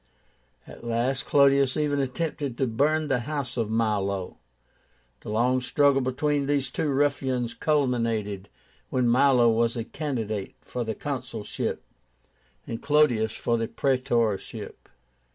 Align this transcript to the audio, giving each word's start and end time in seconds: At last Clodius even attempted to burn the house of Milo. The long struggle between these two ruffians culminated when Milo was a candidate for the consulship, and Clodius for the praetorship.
At 0.65 0.83
last 0.83 1.27
Clodius 1.27 1.77
even 1.77 1.99
attempted 1.99 2.57
to 2.57 2.65
burn 2.65 3.07
the 3.07 3.19
house 3.19 3.55
of 3.55 3.69
Milo. 3.69 4.37
The 5.19 5.29
long 5.29 5.61
struggle 5.61 6.01
between 6.01 6.47
these 6.47 6.71
two 6.71 6.89
ruffians 6.89 7.53
culminated 7.53 8.49
when 8.89 9.07
Milo 9.07 9.51
was 9.51 9.77
a 9.77 9.83
candidate 9.83 10.55
for 10.61 10.83
the 10.83 10.95
consulship, 10.95 11.83
and 12.65 12.81
Clodius 12.81 13.33
for 13.33 13.59
the 13.59 13.67
praetorship. 13.67 14.89